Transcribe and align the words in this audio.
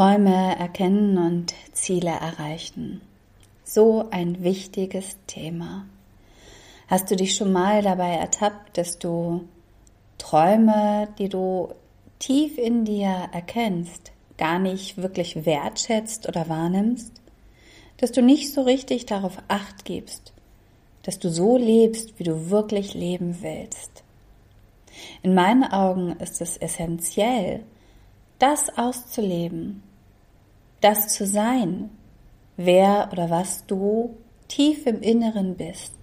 Träume 0.00 0.58
erkennen 0.58 1.18
und 1.18 1.54
Ziele 1.72 2.08
erreichen. 2.08 3.02
So 3.64 4.06
ein 4.10 4.42
wichtiges 4.42 5.18
Thema. 5.26 5.84
Hast 6.88 7.10
du 7.10 7.16
dich 7.16 7.34
schon 7.34 7.52
mal 7.52 7.82
dabei 7.82 8.14
ertappt, 8.14 8.78
dass 8.78 8.98
du 8.98 9.46
Träume, 10.16 11.08
die 11.18 11.28
du 11.28 11.74
tief 12.18 12.56
in 12.56 12.86
dir 12.86 13.28
erkennst, 13.30 14.12
gar 14.38 14.58
nicht 14.58 14.96
wirklich 14.96 15.44
wertschätzt 15.44 16.26
oder 16.26 16.48
wahrnimmst? 16.48 17.20
Dass 17.98 18.10
du 18.10 18.22
nicht 18.22 18.54
so 18.54 18.62
richtig 18.62 19.04
darauf 19.04 19.36
acht 19.48 19.84
gibst, 19.84 20.32
dass 21.02 21.18
du 21.18 21.28
so 21.28 21.58
lebst, 21.58 22.18
wie 22.18 22.24
du 22.24 22.48
wirklich 22.48 22.94
leben 22.94 23.42
willst? 23.42 24.02
In 25.22 25.34
meinen 25.34 25.64
Augen 25.64 26.12
ist 26.12 26.40
es 26.40 26.56
essentiell, 26.56 27.60
das 28.38 28.78
auszuleben, 28.78 29.82
das 30.80 31.08
zu 31.08 31.26
sein, 31.26 31.90
wer 32.56 33.08
oder 33.12 33.30
was 33.30 33.66
du 33.66 34.16
tief 34.48 34.86
im 34.86 35.00
Inneren 35.02 35.56
bist 35.56 36.00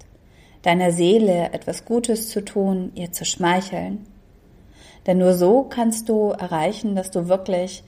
deiner 0.67 0.92
Seele 0.92 1.53
etwas 1.53 1.86
Gutes 1.86 2.28
zu 2.28 2.44
tun, 2.44 2.92
ihr 2.94 3.14
zu 3.14 3.23
schmeicheln. 3.23 4.05
Denn 5.05 5.17
nur 5.17 5.33
so 5.33 5.64
kannst 5.64 6.09
du 6.09 6.31
erreichen, 6.31 6.94
dass 6.94 7.09
du 7.09 7.30
wirklich 7.30 7.86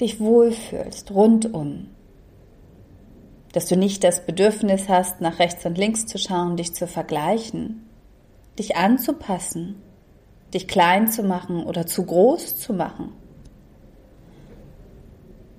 dich 0.00 0.20
wohlfühlst, 0.20 1.10
rundum. 1.10 1.88
Dass 3.52 3.66
du 3.66 3.76
nicht 3.76 4.04
das 4.04 4.24
Bedürfnis 4.26 4.88
hast, 4.88 5.20
nach 5.20 5.40
rechts 5.40 5.66
und 5.66 5.76
links 5.76 6.06
zu 6.06 6.18
schauen, 6.18 6.56
dich 6.56 6.72
zu 6.72 6.86
vergleichen, 6.86 7.84
dich 8.60 8.76
anzupassen, 8.76 9.82
dich 10.52 10.68
klein 10.68 11.10
zu 11.10 11.24
machen 11.24 11.64
oder 11.64 11.84
zu 11.84 12.04
groß 12.04 12.56
zu 12.56 12.74
machen, 12.74 13.12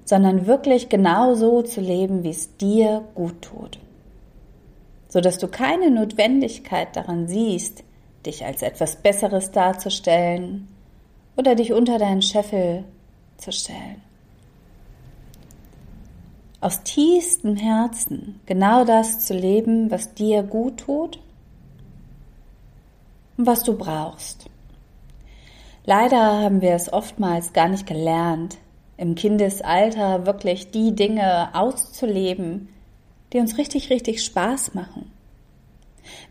sondern 0.06 0.48
wirklich 0.48 0.88
genau 0.88 1.34
so 1.36 1.61
zu 1.61 1.81
leben, 1.81 2.23
wie 2.23 2.30
es 2.30 2.56
dir 2.58 3.03
gut 3.14 3.42
tut 3.42 3.80
so 5.16 5.22
dass 5.22 5.38
du 5.38 5.48
keine 5.48 5.92
Notwendigkeit 5.92 6.94
daran 6.94 7.25
siehst, 7.30 7.86
dich 8.26 8.44
als 8.44 8.61
etwas 8.61 8.98
Besseres 8.98 9.50
darzustellen 9.52 10.67
oder 11.38 11.56
dich 11.56 11.72
unter 11.72 11.98
deinen 11.98 12.22
Scheffel 12.22 12.83
zu 13.38 13.53
stellen. 13.53 14.02
Aus 16.59 16.83
tiefstem 16.83 17.56
Herzen 17.56 18.42
genau 18.45 18.83
das 18.83 19.20
zu 19.26 19.33
leben, 19.33 19.89
was 19.89 20.14
dir 20.16 20.44
gut 20.44 20.81
tut 20.81 21.20
und 23.38 23.48
was 23.48 23.64
du 23.64 23.78
brauchst. 23.78 24.50
Leider 25.86 26.42
haben 26.42 26.59
wir 26.59 26.73
es 26.73 26.92
oftmals 26.92 27.53
gar 27.53 27.70
nicht 27.70 27.88
gelernt, 27.88 28.58
im 28.97 29.15
Kindesalter 29.15 30.25
wirklich 30.25 30.71
die 30.71 30.95
Dinge 30.95 31.49
auszuleben, 31.53 32.70
die 33.33 33.39
uns 33.39 33.58
richtig, 33.58 33.89
richtig 33.89 34.23
Spaß 34.23 34.73
machen. 34.73 35.11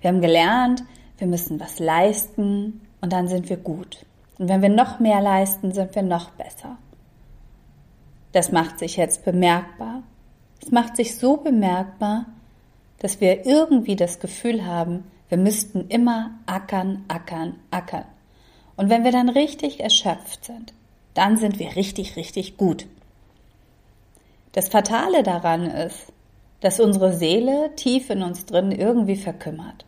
Wir 0.00 0.08
haben 0.08 0.20
gelernt, 0.20 0.82
wir 1.18 1.26
müssen 1.26 1.60
was 1.60 1.78
leisten 1.78 2.80
und 3.00 3.12
dann 3.12 3.28
sind 3.28 3.48
wir 3.48 3.56
gut. 3.56 4.06
Und 4.38 4.48
wenn 4.48 4.62
wir 4.62 4.68
noch 4.68 5.00
mehr 5.00 5.20
leisten, 5.20 5.72
sind 5.72 5.94
wir 5.94 6.02
noch 6.02 6.30
besser. 6.30 6.78
Das 8.32 8.50
macht 8.50 8.78
sich 8.78 8.96
jetzt 8.96 9.24
bemerkbar. 9.24 10.02
Es 10.60 10.70
macht 10.70 10.96
sich 10.96 11.16
so 11.18 11.36
bemerkbar, 11.36 12.26
dass 12.98 13.20
wir 13.20 13.46
irgendwie 13.46 13.96
das 13.96 14.18
Gefühl 14.18 14.66
haben, 14.66 15.04
wir 15.28 15.38
müssten 15.38 15.88
immer 15.88 16.30
ackern, 16.46 17.04
ackern, 17.08 17.56
ackern. 17.70 18.04
Und 18.76 18.90
wenn 18.90 19.04
wir 19.04 19.12
dann 19.12 19.28
richtig 19.28 19.80
erschöpft 19.80 20.44
sind, 20.44 20.72
dann 21.14 21.36
sind 21.36 21.58
wir 21.58 21.76
richtig, 21.76 22.16
richtig 22.16 22.56
gut. 22.56 22.86
Das 24.52 24.68
Fatale 24.68 25.22
daran 25.22 25.66
ist, 25.66 26.12
dass 26.60 26.80
unsere 26.80 27.12
Seele 27.12 27.72
tief 27.76 28.10
in 28.10 28.22
uns 28.22 28.46
drin 28.46 28.72
irgendwie 28.72 29.16
verkümmert. 29.16 29.84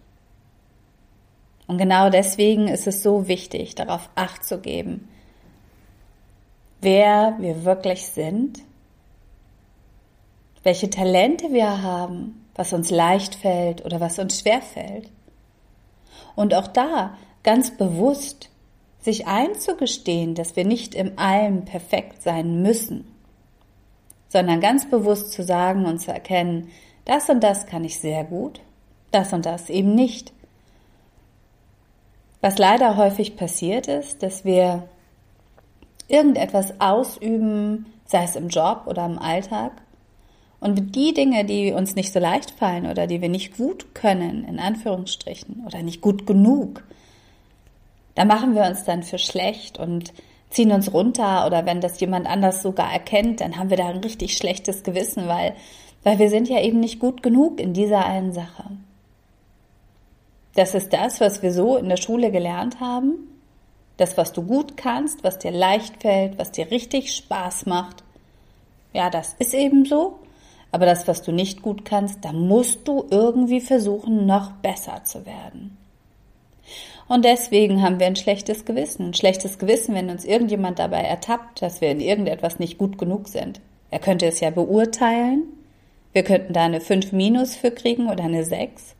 Und 1.66 1.78
genau 1.78 2.10
deswegen 2.10 2.68
ist 2.68 2.86
es 2.86 3.02
so 3.02 3.28
wichtig, 3.28 3.74
darauf 3.74 4.08
acht 4.14 4.44
zu 4.44 4.58
geben, 4.60 5.08
wer 6.80 7.36
wir 7.40 7.64
wirklich 7.64 8.06
sind, 8.06 8.60
welche 10.62 10.90
Talente 10.90 11.52
wir 11.52 11.82
haben, 11.82 12.44
was 12.54 12.72
uns 12.72 12.90
leicht 12.90 13.36
fällt 13.36 13.84
oder 13.84 14.00
was 14.00 14.18
uns 14.18 14.40
schwer 14.40 14.62
fällt. 14.62 15.08
Und 16.34 16.54
auch 16.54 16.66
da 16.66 17.16
ganz 17.42 17.76
bewusst 17.76 18.50
sich 19.06 19.26
einzugestehen, 19.26 20.34
dass 20.34 20.54
wir 20.54 20.66
nicht 20.66 20.94
im 20.94 21.18
Allem 21.18 21.64
perfekt 21.64 22.22
sein 22.22 22.60
müssen 22.60 23.16
sondern 24.28 24.60
ganz 24.60 24.88
bewusst 24.88 25.32
zu 25.32 25.42
sagen 25.42 25.86
und 25.86 25.98
zu 25.98 26.12
erkennen, 26.12 26.68
das 27.04 27.28
und 27.28 27.42
das 27.42 27.66
kann 27.66 27.84
ich 27.84 28.00
sehr 28.00 28.24
gut, 28.24 28.60
das 29.10 29.32
und 29.32 29.46
das 29.46 29.70
eben 29.70 29.94
nicht. 29.94 30.32
Was 32.40 32.58
leider 32.58 32.96
häufig 32.96 33.36
passiert 33.36 33.86
ist, 33.86 34.22
dass 34.22 34.44
wir 34.44 34.88
irgendetwas 36.08 36.80
ausüben, 36.80 37.86
sei 38.04 38.24
es 38.24 38.36
im 38.36 38.48
Job 38.48 38.82
oder 38.86 39.06
im 39.06 39.18
Alltag, 39.18 39.72
und 40.58 40.96
die 40.96 41.12
Dinge, 41.12 41.44
die 41.44 41.72
uns 41.72 41.94
nicht 41.94 42.12
so 42.12 42.18
leicht 42.18 42.50
fallen 42.50 42.86
oder 42.86 43.06
die 43.06 43.20
wir 43.20 43.28
nicht 43.28 43.56
gut 43.56 43.94
können, 43.94 44.44
in 44.44 44.58
Anführungsstrichen, 44.58 45.62
oder 45.66 45.82
nicht 45.82 46.00
gut 46.00 46.26
genug, 46.26 46.82
da 48.16 48.24
machen 48.24 48.54
wir 48.54 48.64
uns 48.64 48.84
dann 48.84 49.04
für 49.04 49.18
schlecht 49.18 49.78
und 49.78 50.12
ziehen 50.50 50.72
uns 50.72 50.92
runter 50.92 51.46
oder 51.46 51.66
wenn 51.66 51.80
das 51.80 52.00
jemand 52.00 52.26
anders 52.26 52.62
sogar 52.62 52.92
erkennt, 52.92 53.40
dann 53.40 53.58
haben 53.58 53.70
wir 53.70 53.76
da 53.76 53.88
ein 53.88 53.98
richtig 53.98 54.36
schlechtes 54.36 54.82
Gewissen, 54.82 55.28
weil, 55.28 55.54
weil 56.02 56.18
wir 56.18 56.30
sind 56.30 56.48
ja 56.48 56.60
eben 56.60 56.80
nicht 56.80 56.98
gut 56.98 57.22
genug 57.22 57.60
in 57.60 57.74
dieser 57.74 58.04
einen 58.04 58.32
Sache. 58.32 58.64
Das 60.54 60.74
ist 60.74 60.92
das, 60.92 61.20
was 61.20 61.42
wir 61.42 61.52
so 61.52 61.76
in 61.76 61.88
der 61.88 61.98
Schule 61.98 62.30
gelernt 62.30 62.80
haben. 62.80 63.28
Das, 63.98 64.16
was 64.16 64.32
du 64.32 64.42
gut 64.42 64.76
kannst, 64.76 65.22
was 65.22 65.38
dir 65.38 65.50
leicht 65.50 66.00
fällt, 66.00 66.38
was 66.38 66.52
dir 66.52 66.70
richtig 66.70 67.14
Spaß 67.14 67.66
macht. 67.66 68.02
Ja, 68.94 69.10
das 69.10 69.34
ist 69.38 69.52
eben 69.52 69.84
so. 69.84 70.18
Aber 70.72 70.86
das, 70.86 71.06
was 71.06 71.22
du 71.22 71.32
nicht 71.32 71.60
gut 71.60 71.84
kannst, 71.84 72.24
da 72.24 72.32
musst 72.32 72.88
du 72.88 73.06
irgendwie 73.10 73.60
versuchen, 73.60 74.24
noch 74.26 74.52
besser 74.52 75.04
zu 75.04 75.26
werden. 75.26 75.76
Und 77.08 77.24
deswegen 77.24 77.82
haben 77.82 78.00
wir 78.00 78.06
ein 78.06 78.16
schlechtes 78.16 78.64
Gewissen. 78.64 79.08
Ein 79.08 79.14
schlechtes 79.14 79.58
Gewissen, 79.58 79.94
wenn 79.94 80.10
uns 80.10 80.24
irgendjemand 80.24 80.78
dabei 80.78 81.02
ertappt, 81.02 81.62
dass 81.62 81.80
wir 81.80 81.90
in 81.90 82.00
irgendetwas 82.00 82.58
nicht 82.58 82.78
gut 82.78 82.98
genug 82.98 83.28
sind. 83.28 83.60
Er 83.90 84.00
könnte 84.00 84.26
es 84.26 84.40
ja 84.40 84.50
beurteilen. 84.50 85.44
Wir 86.12 86.24
könnten 86.24 86.52
da 86.52 86.64
eine 86.64 86.80
5 86.80 87.12
minus 87.12 87.54
für 87.54 87.70
kriegen 87.70 88.08
oder 88.10 88.24
eine 88.24 88.44
6. 88.44 88.96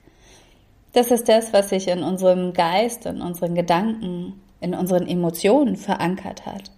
Das 0.93 1.11
ist 1.11 1.29
das, 1.29 1.53
was 1.53 1.71
sich 1.71 1.89
in 1.89 2.03
unserem 2.03 2.53
Geist, 2.53 3.07
in 3.07 3.21
unseren 3.21 3.55
Gedanken, 3.55 4.41
in 4.61 4.75
unseren 4.75 5.07
Emotionen 5.07 5.77
verankert 5.77 6.47
hat. 6.47 6.71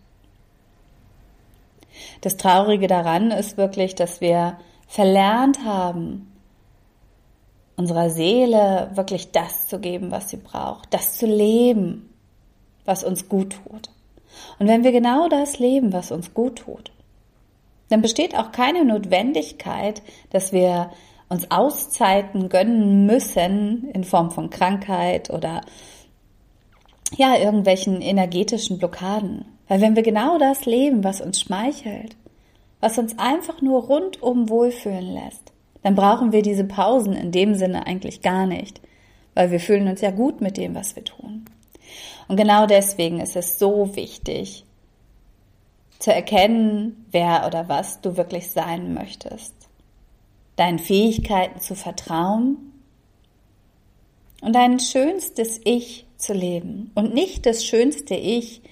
Das 2.21 2.37
Traurige 2.37 2.87
daran 2.87 3.31
ist 3.31 3.57
wirklich, 3.57 3.95
dass 3.95 4.21
wir 4.21 4.59
verlernt 4.87 5.65
haben, 5.65 6.33
unserer 7.79 8.11
Seele 8.11 8.91
wirklich 8.95 9.31
das 9.31 9.69
zu 9.69 9.79
geben, 9.79 10.11
was 10.11 10.29
sie 10.29 10.37
braucht, 10.37 10.93
das 10.93 11.17
zu 11.17 11.27
leben, 11.27 12.13
was 12.85 13.05
uns 13.05 13.29
gut 13.29 13.57
tut. 13.65 13.91
Und 14.59 14.67
wenn 14.67 14.83
wir 14.83 14.93
genau 14.93 15.29
das 15.29 15.59
leben, 15.61 15.93
was 15.93 16.11
uns 16.11 16.35
gut 16.35 16.57
tut, 16.57 16.91
dann 17.89 18.03
besteht 18.03 18.37
auch 18.37 18.53
keine 18.53 18.85
Notwendigkeit, 18.85 20.03
dass 20.31 20.53
wir 20.53 20.91
uns 21.29 21.51
Auszeiten 21.51 22.49
gönnen 22.49 23.07
müssen 23.07 23.89
in 23.93 24.03
Form 24.05 24.33
von 24.33 24.51
Krankheit 24.51 25.31
oder 25.31 25.61
ja, 27.17 27.37
irgendwelchen 27.37 28.03
energetischen 28.03 28.79
Blockaden. 28.79 29.45
Weil 29.69 29.81
wenn 29.81 29.95
wir 29.95 30.03
genau 30.03 30.37
das 30.39 30.67
leben, 30.67 31.05
was 31.05 31.21
uns 31.21 31.41
schmeichelt, 31.41 32.17
was 32.81 32.99
uns 32.99 33.19
einfach 33.19 33.63
nur 33.63 33.85
rundum 33.85 34.49
wohlfühlen 34.49 35.15
lässt, 35.15 35.53
dann 35.83 35.95
brauchen 35.95 36.33
wir 36.33 36.43
diese 36.43 36.65
Pausen 36.65 37.13
in 37.15 37.33
dem 37.33 37.55
Sinne 37.55 37.87
eigentlich 37.87 38.23
gar 38.23 38.47
nicht, 38.47 38.81
weil 39.35 39.51
wir 39.51 39.61
fühlen 39.61 39.89
uns 39.89 40.01
ja 40.01 40.11
gut 40.11 40.41
mit 40.41 40.57
dem, 40.57 40.75
was 40.75 40.97
wir 40.97 41.05
tun. 41.05 41.45
Und 42.27 42.37
genau 42.37 42.67
deswegen 42.67 43.21
ist 43.21 43.37
es 43.37 43.59
so 43.59 43.95
wichtig, 43.97 44.65
zu 45.99 46.13
erkennen, 46.13 47.07
wer 47.11 47.47
oder 47.47 47.69
was 47.69 48.01
du 48.01 48.17
wirklich 48.17 48.51
sein 48.51 48.95
möchtest, 48.95 49.55
deinen 50.57 50.79
Fähigkeiten 50.79 51.61
zu 51.61 51.75
vertrauen 51.75 52.73
und 54.41 54.55
dein 54.55 54.79
schönstes 54.79 55.61
Ich 55.65 56.07
zu 56.17 56.33
leben. 56.33 56.91
Und 56.95 57.15
nicht 57.15 57.47
das 57.47 57.65
schönste 57.65 58.15
Ich 58.15 58.63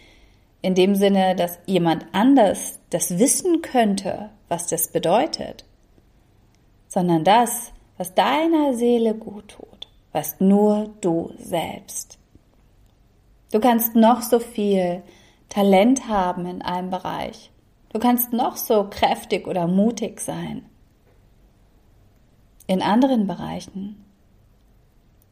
in 0.63 0.75
dem 0.75 0.95
Sinne, 0.95 1.35
dass 1.37 1.59
jemand 1.67 2.07
anders 2.13 2.79
das 2.91 3.19
wissen 3.19 3.63
könnte, 3.63 4.31
was 4.49 4.67
das 4.67 4.89
bedeutet, 4.89 5.65
sondern 6.97 7.25
das, 7.25 7.75
was 7.99 8.15
deiner 8.15 8.73
Seele 8.73 9.13
gut 9.13 9.49
tut, 9.49 9.87
was 10.13 10.41
nur 10.41 10.95
du 11.03 11.31
selbst. 11.37 12.19
Du 13.53 13.61
kannst 13.61 13.95
noch 13.95 14.23
so 14.23 14.39
viel 14.39 15.03
Talent 15.51 16.09
haben 16.09 16.47
in 16.47 16.63
einem 16.63 16.89
Bereich. 16.89 17.51
Du 17.91 17.99
kannst 17.99 18.33
noch 18.33 18.57
so 18.57 18.89
kräftig 18.89 19.47
oder 19.47 19.67
mutig 19.67 20.21
sein. 20.23 20.65
In 22.67 22.81
anderen 22.81 23.27
Bereichen. 23.27 24.03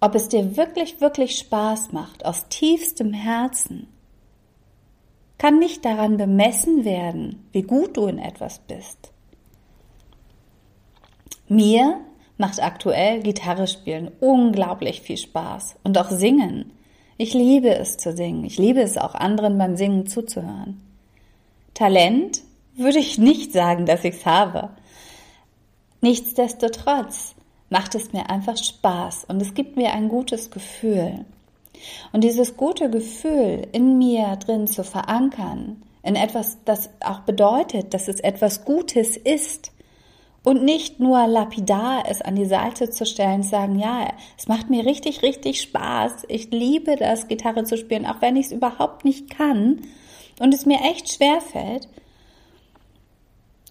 Ob 0.00 0.14
es 0.14 0.28
dir 0.28 0.58
wirklich, 0.58 1.00
wirklich 1.00 1.38
Spaß 1.38 1.92
macht, 1.92 2.26
aus 2.26 2.46
tiefstem 2.50 3.14
Herzen, 3.14 3.88
kann 5.38 5.58
nicht 5.58 5.82
daran 5.86 6.18
bemessen 6.18 6.84
werden, 6.84 7.48
wie 7.52 7.62
gut 7.62 7.96
du 7.96 8.06
in 8.06 8.18
etwas 8.18 8.58
bist. 8.58 9.13
Mir 11.48 12.00
macht 12.38 12.62
aktuell 12.62 13.22
Gitarre 13.22 13.66
spielen 13.66 14.10
unglaublich 14.20 15.02
viel 15.02 15.18
Spaß 15.18 15.76
und 15.84 15.98
auch 15.98 16.10
singen. 16.10 16.72
Ich 17.16 17.32
liebe 17.32 17.74
es 17.74 17.96
zu 17.96 18.16
singen. 18.16 18.44
Ich 18.44 18.58
liebe 18.58 18.80
es 18.80 18.98
auch 18.98 19.14
anderen 19.14 19.56
beim 19.58 19.76
Singen 19.76 20.06
zuzuhören. 20.06 20.80
Talent 21.74 22.42
würde 22.76 22.98
ich 22.98 23.18
nicht 23.18 23.52
sagen, 23.52 23.86
dass 23.86 24.04
ich 24.04 24.16
es 24.16 24.26
habe. 24.26 24.70
Nichtsdestotrotz 26.00 27.34
macht 27.70 27.94
es 27.94 28.12
mir 28.12 28.30
einfach 28.30 28.56
Spaß 28.56 29.24
und 29.28 29.40
es 29.40 29.54
gibt 29.54 29.76
mir 29.76 29.92
ein 29.92 30.08
gutes 30.08 30.50
Gefühl. 30.50 31.24
Und 32.12 32.24
dieses 32.24 32.56
gute 32.56 32.90
Gefühl 32.90 33.66
in 33.72 33.98
mir 33.98 34.36
drin 34.36 34.66
zu 34.66 34.84
verankern, 34.84 35.82
in 36.02 36.16
etwas, 36.16 36.58
das 36.64 36.90
auch 37.00 37.20
bedeutet, 37.20 37.94
dass 37.94 38.08
es 38.08 38.20
etwas 38.20 38.64
Gutes 38.64 39.16
ist, 39.16 39.72
und 40.44 40.62
nicht 40.62 41.00
nur 41.00 41.26
lapidar 41.26 42.04
es 42.08 42.20
an 42.20 42.36
die 42.36 42.44
Seite 42.44 42.90
zu 42.90 43.06
stellen, 43.06 43.42
zu 43.42 43.48
sagen, 43.48 43.78
ja, 43.78 44.08
es 44.38 44.46
macht 44.46 44.68
mir 44.68 44.84
richtig, 44.84 45.22
richtig 45.22 45.60
Spaß. 45.62 46.26
Ich 46.28 46.50
liebe 46.50 46.96
das, 46.96 47.28
Gitarre 47.28 47.64
zu 47.64 47.78
spielen, 47.78 48.06
auch 48.06 48.20
wenn 48.20 48.36
ich 48.36 48.46
es 48.46 48.52
überhaupt 48.52 49.04
nicht 49.04 49.30
kann 49.30 49.80
und 50.38 50.52
es 50.52 50.66
mir 50.66 50.80
echt 50.82 51.12
schwer 51.12 51.40
fällt. 51.40 51.88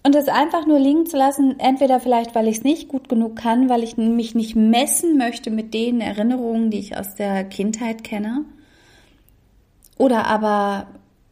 Und 0.02 0.14
es 0.16 0.28
einfach 0.28 0.66
nur 0.66 0.78
liegen 0.78 1.06
zu 1.06 1.16
lassen, 1.16 1.58
entweder 1.60 1.98
vielleicht, 1.98 2.34
weil 2.34 2.48
ich 2.48 2.58
es 2.58 2.64
nicht 2.64 2.88
gut 2.88 3.08
genug 3.08 3.36
kann, 3.36 3.70
weil 3.70 3.82
ich 3.82 3.96
mich 3.96 4.34
nicht 4.34 4.54
messen 4.54 5.16
möchte 5.16 5.50
mit 5.50 5.72
den 5.72 6.02
Erinnerungen, 6.02 6.70
die 6.70 6.80
ich 6.80 6.98
aus 6.98 7.14
der 7.14 7.44
Kindheit 7.44 8.04
kenne. 8.04 8.44
Oder 9.96 10.26
aber, 10.26 10.88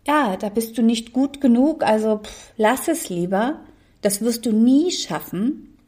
ja, 0.06 0.36
da 0.36 0.48
bist 0.48 0.78
du 0.78 0.82
nicht 0.82 1.12
gut 1.12 1.40
genug, 1.40 1.82
also 1.82 2.20
pff, 2.22 2.52
lass 2.56 2.88
es 2.88 3.10
lieber. 3.10 3.60
Das 4.02 4.20
wirst 4.20 4.44
du 4.44 4.52
nie 4.52 4.90
schaffen. 4.90 5.78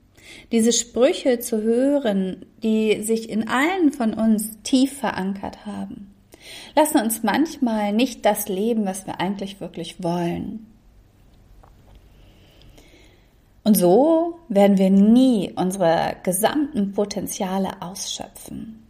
Diese 0.52 0.72
Sprüche 0.72 1.40
zu 1.40 1.62
hören, 1.62 2.46
die 2.62 3.02
sich 3.02 3.28
in 3.28 3.48
allen 3.48 3.92
von 3.92 4.14
uns 4.14 4.58
tief 4.62 4.98
verankert 4.98 5.66
haben, 5.66 6.14
lassen 6.74 6.98
uns 6.98 7.22
manchmal 7.22 7.92
nicht 7.92 8.24
das 8.24 8.48
leben, 8.48 8.86
was 8.86 9.06
wir 9.06 9.20
eigentlich 9.20 9.60
wirklich 9.60 10.02
wollen. 10.02 10.66
Und 13.64 13.76
so 13.76 14.38
werden 14.48 14.78
wir 14.78 14.90
nie 14.90 15.52
unsere 15.56 16.16
gesamten 16.22 16.92
Potenziale 16.92 17.80
ausschöpfen. 17.80 18.86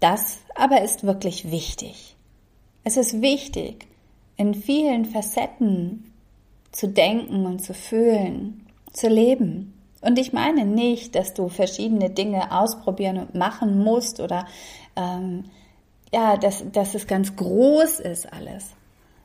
Das 0.00 0.38
aber 0.54 0.82
ist 0.82 1.04
wirklich 1.04 1.50
wichtig. 1.50 2.16
Es 2.82 2.96
ist 2.96 3.22
wichtig, 3.22 3.86
in 4.36 4.54
vielen 4.54 5.04
Facetten 5.04 6.12
zu 6.74 6.88
denken 6.88 7.46
und 7.46 7.60
zu 7.60 7.72
fühlen, 7.72 8.66
zu 8.92 9.08
leben. 9.08 9.80
Und 10.00 10.18
ich 10.18 10.32
meine 10.32 10.66
nicht, 10.66 11.14
dass 11.14 11.32
du 11.32 11.48
verschiedene 11.48 12.10
Dinge 12.10 12.52
ausprobieren 12.52 13.16
und 13.18 13.34
machen 13.34 13.82
musst 13.82 14.20
oder 14.20 14.46
ähm, 14.96 15.44
ja, 16.12 16.36
dass, 16.36 16.64
dass 16.72 16.94
es 16.94 17.06
ganz 17.06 17.36
groß 17.36 18.00
ist 18.00 18.30
alles, 18.32 18.70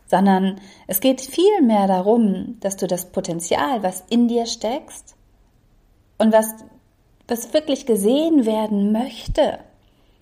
sondern 0.05 0.61
es 0.87 1.01
geht 1.01 1.21
vielmehr 1.21 1.87
darum, 1.87 2.57
dass 2.61 2.77
du 2.77 2.87
das 2.87 3.11
Potenzial, 3.11 3.83
was 3.83 4.03
in 4.09 4.27
dir 4.27 4.45
steckst 4.45 5.15
und 6.19 6.31
was, 6.31 6.53
was 7.27 7.53
wirklich 7.53 7.87
gesehen 7.87 8.45
werden 8.45 8.91
möchte, 8.91 9.59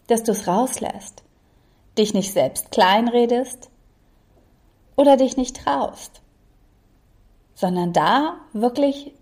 dass 0.07 0.23
du 0.23 0.31
es 0.31 0.47
rauslässt, 0.47 1.23
dich 1.97 2.13
nicht 2.13 2.31
selbst 2.31 2.71
kleinredest 2.71 3.69
oder 4.95 5.17
dich 5.17 5.35
nicht 5.35 5.57
traust 5.57 6.21
sondern 7.57 7.91
da 7.91 8.37
wirklich 8.53 9.13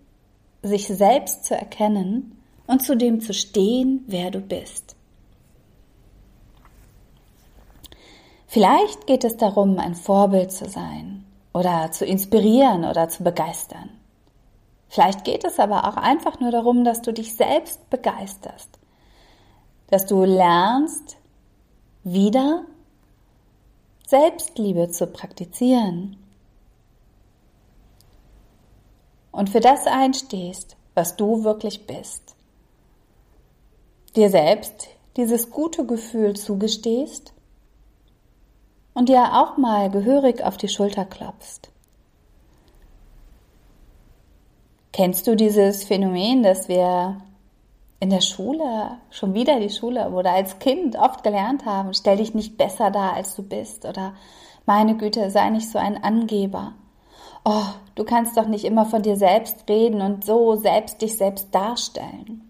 sich 0.62 0.86
selbst 0.88 1.46
zu 1.46 1.54
erkennen 1.54 2.38
und 2.66 2.82
zu 2.82 2.94
dem 2.94 3.22
zu 3.22 3.32
stehen, 3.32 4.04
wer 4.08 4.30
du 4.30 4.40
bist. 4.40 4.94
Vielleicht 8.46 9.06
geht 9.06 9.24
es 9.24 9.38
darum, 9.38 9.78
ein 9.78 9.94
Vorbild 9.94 10.52
zu 10.52 10.68
sein 10.68 11.24
oder 11.54 11.90
zu 11.92 12.04
inspirieren 12.04 12.84
oder 12.84 13.08
zu 13.08 13.24
begeistern. 13.24 13.88
Vielleicht 14.90 15.24
geht 15.24 15.44
es 15.44 15.58
aber 15.58 15.88
auch 15.88 15.96
einfach 15.96 16.38
nur 16.38 16.50
darum, 16.50 16.84
dass 16.84 17.00
du 17.00 17.14
dich 17.14 17.34
selbst 17.34 17.88
begeisterst, 17.88 18.78
dass 19.88 20.04
du 20.04 20.24
lernst, 20.24 21.16
wieder 22.04 22.66
Selbstliebe 24.06 24.90
zu 24.90 25.06
praktizieren 25.06 26.18
und 29.36 29.50
für 29.50 29.60
das 29.60 29.86
einstehst, 29.86 30.76
was 30.94 31.16
du 31.16 31.44
wirklich 31.44 31.86
bist. 31.86 32.34
Dir 34.16 34.30
selbst 34.30 34.88
dieses 35.18 35.50
gute 35.50 35.84
Gefühl 35.84 36.34
zugestehst 36.34 37.34
und 38.94 39.10
dir 39.10 39.34
auch 39.34 39.58
mal 39.58 39.90
gehörig 39.90 40.42
auf 40.42 40.56
die 40.56 40.70
Schulter 40.70 41.04
klopfst. 41.04 41.70
Kennst 44.92 45.26
du 45.26 45.36
dieses 45.36 45.84
Phänomen, 45.84 46.42
dass 46.42 46.68
wir 46.68 47.20
in 48.00 48.08
der 48.08 48.22
Schule, 48.22 48.96
schon 49.10 49.34
wieder 49.34 49.60
die 49.60 49.68
Schule 49.68 50.08
oder 50.08 50.32
als 50.32 50.58
Kind 50.60 50.96
oft 50.96 51.22
gelernt 51.22 51.66
haben, 51.66 51.92
stell 51.92 52.16
dich 52.16 52.32
nicht 52.32 52.56
besser 52.56 52.90
dar, 52.90 53.12
als 53.12 53.36
du 53.36 53.42
bist 53.42 53.84
oder 53.84 54.14
meine 54.64 54.96
Güte, 54.96 55.30
sei 55.30 55.50
nicht 55.50 55.68
so 55.68 55.78
ein 55.78 56.02
Angeber 56.02 56.72
oh, 57.46 57.66
du 57.94 58.04
kannst 58.04 58.36
doch 58.36 58.48
nicht 58.48 58.64
immer 58.64 58.84
von 58.84 59.02
dir 59.02 59.16
selbst 59.16 59.68
reden 59.68 60.02
und 60.02 60.24
so 60.24 60.56
selbst 60.56 61.00
dich 61.00 61.16
selbst 61.16 61.54
darstellen. 61.54 62.42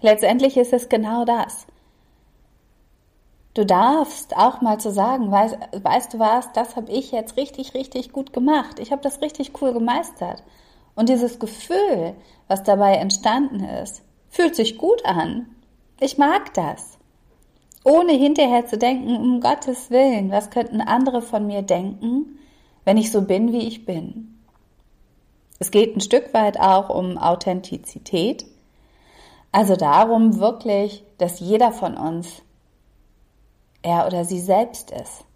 Letztendlich 0.00 0.56
ist 0.56 0.72
es 0.72 0.88
genau 0.88 1.24
das. 1.24 1.66
Du 3.54 3.64
darfst 3.64 4.36
auch 4.36 4.60
mal 4.60 4.78
zu 4.78 4.90
sagen, 4.90 5.30
weißt, 5.30 5.56
weißt 5.72 6.14
du 6.14 6.18
was, 6.18 6.52
das 6.52 6.76
habe 6.76 6.90
ich 6.92 7.12
jetzt 7.12 7.36
richtig, 7.36 7.74
richtig 7.74 8.12
gut 8.12 8.32
gemacht. 8.32 8.80
Ich 8.80 8.90
habe 8.92 9.02
das 9.02 9.20
richtig 9.22 9.52
cool 9.62 9.72
gemeistert. 9.72 10.42
Und 10.94 11.08
dieses 11.08 11.38
Gefühl, 11.38 12.14
was 12.48 12.64
dabei 12.64 12.94
entstanden 12.94 13.60
ist, 13.64 14.02
fühlt 14.28 14.56
sich 14.56 14.78
gut 14.78 15.04
an. 15.06 15.46
Ich 16.00 16.18
mag 16.18 16.54
das. 16.54 16.98
Ohne 17.84 18.12
hinterher 18.12 18.66
zu 18.66 18.78
denken, 18.78 19.16
um 19.16 19.40
Gottes 19.40 19.90
Willen, 19.90 20.30
was 20.30 20.50
könnten 20.50 20.80
andere 20.80 21.22
von 21.22 21.46
mir 21.46 21.62
denken? 21.62 22.38
Wenn 22.88 22.96
ich 22.96 23.12
so 23.12 23.20
bin, 23.20 23.52
wie 23.52 23.68
ich 23.68 23.84
bin. 23.84 24.38
Es 25.58 25.70
geht 25.70 25.94
ein 25.94 26.00
Stück 26.00 26.32
weit 26.32 26.58
auch 26.58 26.88
um 26.88 27.18
Authentizität, 27.18 28.46
also 29.52 29.76
darum 29.76 30.40
wirklich, 30.40 31.04
dass 31.18 31.38
jeder 31.38 31.70
von 31.70 31.98
uns 31.98 32.40
er 33.82 34.06
oder 34.06 34.24
sie 34.24 34.40
selbst 34.40 34.90
ist. 34.90 35.26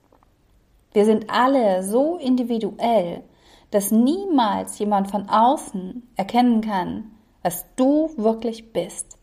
Wir 0.95 1.05
sind 1.05 1.29
alle 1.29 1.83
so 1.83 2.17
individuell, 2.17 3.23
dass 3.71 3.91
niemals 3.91 4.79
jemand 4.79 5.11
von 5.11 5.29
außen 5.29 6.09
erkennen 6.17 6.63
kann, 6.63 7.11
was 7.43 7.67
du 7.77 8.13
wirklich 8.17 8.73
bist. 8.73 9.19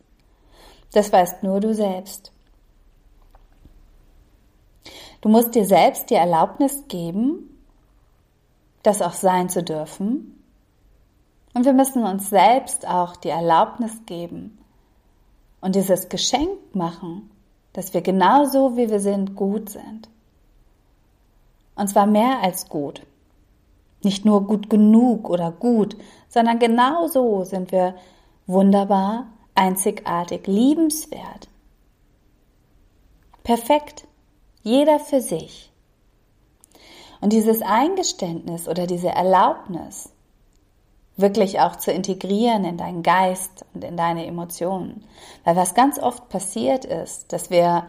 Das 0.93 1.11
weißt 1.11 1.41
nur 1.41 1.61
du 1.61 1.73
selbst. 1.73 2.31
Du 5.21 5.29
musst 5.29 5.55
dir 5.55 5.65
selbst 5.65 6.11
die 6.11 6.15
Erlaubnis 6.15 6.83
geben, 6.87 7.55
das 8.83 9.01
auch 9.01 9.13
sein 9.13 9.49
zu 9.49 9.63
dürfen. 9.63 10.35
Und 11.53 11.65
wir 11.65 11.73
müssen 11.73 12.03
uns 12.03 12.29
selbst 12.29 12.87
auch 12.87 13.15
die 13.15 13.29
Erlaubnis 13.29 14.05
geben 14.05 14.59
und 15.61 15.75
dieses 15.75 16.09
Geschenk 16.09 16.73
machen, 16.73 17.29
dass 17.73 17.93
wir 17.93 18.01
genauso 18.01 18.77
wie 18.77 18.89
wir 18.89 18.99
sind 18.99 19.35
gut 19.35 19.69
sind. 19.69 20.09
Und 21.75 21.87
zwar 21.87 22.05
mehr 22.05 22.41
als 22.41 22.69
gut. 22.69 23.05
Nicht 24.03 24.25
nur 24.25 24.45
gut 24.45 24.69
genug 24.69 25.29
oder 25.29 25.51
gut, 25.51 25.97
sondern 26.29 26.59
genau 26.59 27.07
so 27.07 27.43
sind 27.43 27.71
wir 27.71 27.95
wunderbar, 28.47 29.27
einzigartig, 29.55 30.47
liebenswert. 30.47 31.49
Perfekt. 33.43 34.05
Jeder 34.61 34.99
für 34.99 35.21
sich. 35.21 35.68
Und 37.21 37.33
dieses 37.33 37.61
Eingeständnis 37.61 38.67
oder 38.67 38.87
diese 38.87 39.09
Erlaubnis, 39.09 40.11
wirklich 41.19 41.59
auch 41.59 41.75
zu 41.75 41.91
integrieren 41.91 42.63
in 42.63 42.77
deinen 42.77 43.03
Geist 43.03 43.65
und 43.73 43.83
in 43.83 43.97
deine 43.97 44.25
Emotionen. 44.25 45.03
Weil 45.43 45.55
was 45.55 45.73
ganz 45.73 45.99
oft 45.99 46.29
passiert 46.29 46.85
ist, 46.85 47.33
dass 47.33 47.49
wir 47.49 47.87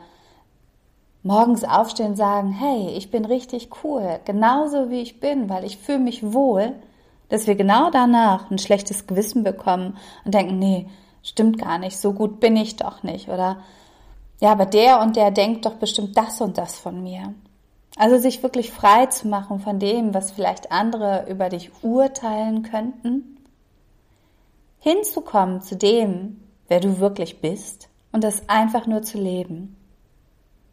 morgens 1.22 1.64
aufstehen 1.64 2.08
und 2.08 2.16
sagen, 2.16 2.50
hey, 2.50 2.88
ich 2.96 3.10
bin 3.10 3.24
richtig 3.24 3.70
cool, 3.84 4.20
genauso 4.24 4.90
wie 4.90 5.00
ich 5.00 5.20
bin, 5.20 5.48
weil 5.48 5.64
ich 5.64 5.76
fühle 5.76 5.98
mich 5.98 6.32
wohl, 6.32 6.74
dass 7.28 7.46
wir 7.46 7.54
genau 7.54 7.90
danach 7.90 8.50
ein 8.50 8.58
schlechtes 8.58 9.06
Gewissen 9.06 9.44
bekommen 9.44 9.96
und 10.24 10.34
denken, 10.34 10.58
nee, 10.58 10.88
stimmt 11.22 11.58
gar 11.58 11.78
nicht, 11.78 11.98
so 11.98 12.12
gut 12.12 12.40
bin 12.40 12.56
ich 12.56 12.76
doch 12.76 13.02
nicht 13.02 13.28
oder 13.28 13.58
ja, 14.40 14.52
aber 14.52 14.64
der 14.64 15.00
und 15.00 15.16
der 15.16 15.30
denkt 15.30 15.66
doch 15.66 15.74
bestimmt 15.74 16.16
das 16.16 16.40
und 16.40 16.56
das 16.56 16.78
von 16.78 17.02
mir. 17.02 17.34
Also 17.96 18.18
sich 18.18 18.42
wirklich 18.42 18.70
frei 18.70 19.06
zu 19.06 19.28
machen 19.28 19.60
von 19.60 19.78
dem, 19.78 20.14
was 20.14 20.30
vielleicht 20.30 20.72
andere 20.72 21.26
über 21.28 21.48
dich 21.48 21.70
urteilen 21.82 22.62
könnten, 22.62 23.38
hinzukommen 24.78 25.60
zu 25.60 25.76
dem, 25.76 26.40
wer 26.68 26.80
du 26.80 27.00
wirklich 27.00 27.40
bist 27.40 27.88
und 28.12 28.24
das 28.24 28.48
einfach 28.48 28.86
nur 28.86 29.02
zu 29.02 29.18
leben. 29.18 29.76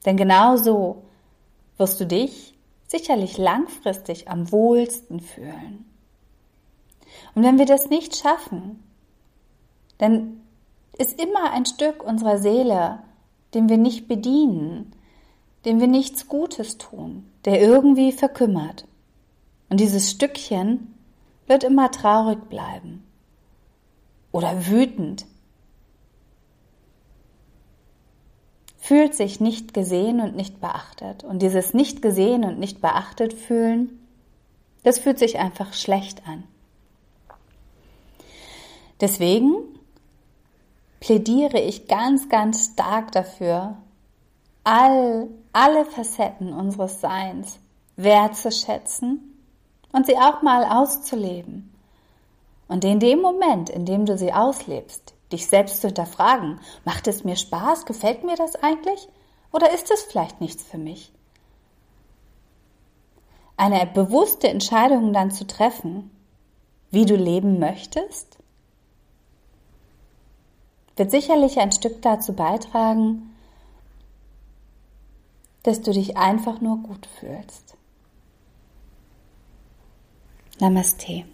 Denn 0.06 0.16
genau 0.16 0.58
so 0.58 1.04
wirst 1.78 2.00
du 2.00 2.06
dich 2.06 2.58
sicherlich 2.88 3.38
langfristig 3.38 4.30
am 4.30 4.52
wohlsten 4.52 5.20
fühlen. 5.20 5.86
Und 7.36 7.44
wenn 7.44 7.58
wir 7.58 7.66
das 7.66 7.90
nicht 7.90 8.16
schaffen, 8.16 8.84
dann 9.98 10.42
ist 10.98 11.22
immer 11.22 11.52
ein 11.52 11.66
Stück 11.66 12.04
unserer 12.04 12.38
Seele, 12.38 13.00
dem 13.54 13.70
wir 13.70 13.78
nicht 13.78 14.08
bedienen, 14.08 14.94
dem 15.68 15.82
wir 15.82 15.88
nichts 15.88 16.30
Gutes 16.30 16.78
tun, 16.78 17.30
der 17.44 17.62
irgendwie 17.62 18.14
verkümmert. 18.14 18.88
Und 19.68 19.82
dieses 19.82 20.10
Stückchen 20.10 20.96
wird 21.46 21.66
immer 21.66 21.92
traurig 21.92 22.48
bleiben 22.48 23.04
oder 24.32 24.68
wütend, 24.68 25.26
fühlt 28.78 29.14
sich 29.14 29.42
nicht 29.42 29.74
gesehen 29.74 30.22
und 30.22 30.38
nicht 30.38 30.62
beachtet. 30.62 31.26
Und 31.26 31.42
dieses 31.42 31.74
nicht 31.74 32.02
gesehen 32.02 32.46
und 32.46 32.60
nicht 32.60 32.80
beachtet 32.80 33.34
fühlen, 33.34 34.08
das 34.84 35.00
fühlt 35.00 35.20
sich 35.20 35.38
einfach 35.38 35.74
schlecht 35.74 36.26
an. 36.26 36.46
Deswegen 39.02 39.58
plädiere 41.02 41.60
ich 41.60 41.90
ganz, 41.90 42.30
ganz 42.30 42.72
stark 42.72 43.12
dafür, 43.12 43.78
all, 44.68 45.30
alle 45.54 45.86
Facetten 45.86 46.52
unseres 46.52 47.00
Seins 47.00 47.58
wertzuschätzen 47.96 49.34
und 49.94 50.06
sie 50.06 50.18
auch 50.18 50.42
mal 50.42 50.66
auszuleben. 50.66 51.74
Und 52.68 52.84
in 52.84 53.00
dem 53.00 53.22
Moment, 53.22 53.70
in 53.70 53.86
dem 53.86 54.06
du 54.06 54.18
sie 54.18 54.34
auslebst, 54.34 55.14
dich 55.32 55.48
selbst 55.48 55.80
zu 55.80 55.88
hinterfragen, 55.88 56.60
macht 56.84 57.08
es 57.08 57.24
mir 57.24 57.38
Spaß, 57.38 57.86
gefällt 57.86 58.26
mir 58.26 58.36
das 58.36 58.56
eigentlich 58.62 59.08
oder 59.54 59.72
ist 59.72 59.90
es 59.90 60.04
vielleicht 60.04 60.42
nichts 60.42 60.64
für 60.64 60.78
mich? 60.78 61.14
Eine 63.56 63.86
bewusste 63.88 64.50
Entscheidung 64.50 65.14
dann 65.14 65.32
zu 65.32 65.48
treffen, 65.48 66.12
wie 66.92 67.06
du 67.06 67.16
leben 67.16 67.58
möchtest, 67.58 68.38
wird 70.98 71.10
sicherlich 71.10 71.58
ein 71.58 71.72
Stück 71.72 72.02
dazu 72.02 72.34
beitragen, 72.34 73.34
dass 75.68 75.82
du 75.82 75.92
dich 75.92 76.16
einfach 76.16 76.62
nur 76.62 76.78
gut 76.78 77.06
fühlst. 77.20 77.76
Namaste. 80.62 81.26